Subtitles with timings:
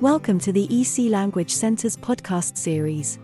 [0.00, 3.18] Welcome to the EC Language Center's podcast series.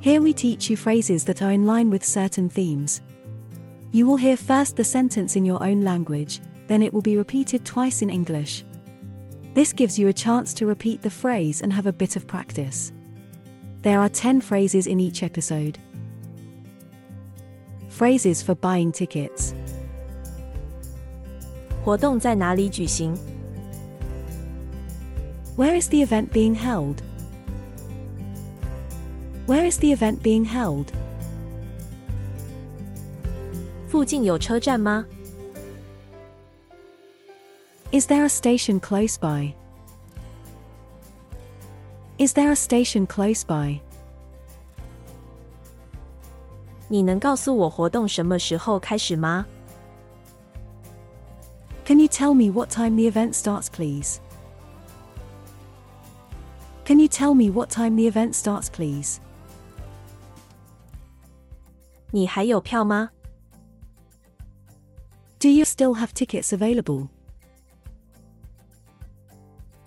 [0.00, 3.00] Here we teach you phrases that are in line with certain themes.
[3.92, 7.64] You will hear first the sentence in your own language, then it will be repeated
[7.64, 8.64] twice in English.
[9.54, 12.92] This gives you a chance to repeat the phrase and have a bit of practice.
[13.82, 15.78] There are 10 phrases in each episode.
[17.88, 19.54] Phrases for buying tickets.
[21.84, 23.16] 活动在哪里举行？
[25.56, 27.02] Where is the event being held?
[29.46, 30.86] Where is the event being held?
[33.88, 35.06] 附近有车站吗？
[37.92, 39.54] Is there a station close by?
[42.18, 43.80] Is there a station close by?
[46.88, 49.46] 你能告诉我活动什么时候开始吗？
[51.84, 54.18] Can you tell me what time the event starts, please?
[56.84, 59.18] Can you tell me what time the event starts, please?
[62.12, 63.10] 你还有票吗？
[65.38, 67.08] Do you still have tickets available?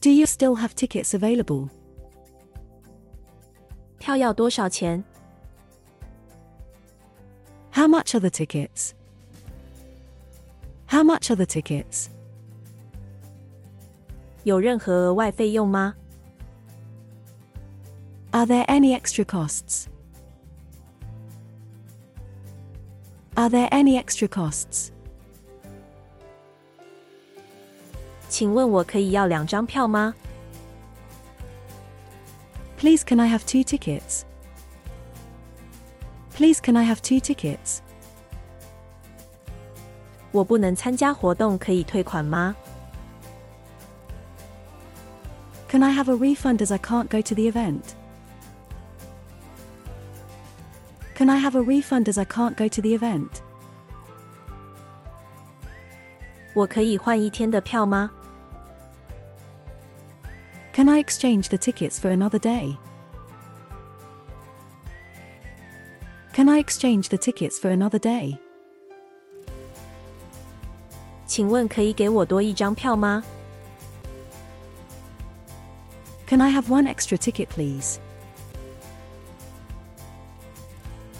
[0.00, 1.68] Do you still have tickets available?
[3.98, 5.02] 票要多少钱？
[7.72, 8.92] How much are the tickets?
[10.86, 12.06] How much are the tickets?
[14.44, 15.94] 有任何额外费用吗？
[18.32, 19.88] Are there any extra costs?
[23.36, 24.90] Are there any extra costs?
[28.28, 30.14] 请问我可以要两张票吗？
[32.78, 34.24] Please, can I have two tickets?
[36.36, 37.78] Please, can I have two tickets?
[40.32, 42.56] 我不能参加活动，可以退款吗？
[45.68, 47.94] Can I have a refund as I can't go to the event?
[51.18, 53.42] Can I have a refund as I can't go to the event?
[56.54, 58.10] 我可以换一天的票吗？
[60.72, 62.76] Can I exchange the tickets for another day?
[66.32, 68.38] Can I exchange the tickets for another day?
[71.26, 73.22] 请问可以给我多一张票吗？
[76.26, 77.98] Can I have one extra ticket, please?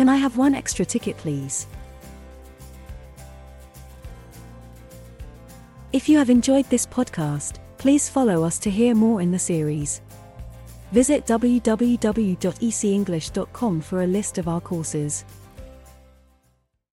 [0.00, 1.66] Can I have one extra ticket, please?
[5.92, 10.00] If you have enjoyed this podcast, please follow us to hear more in the series.
[10.92, 15.26] Visit www.ecenglish.com for a list of our courses.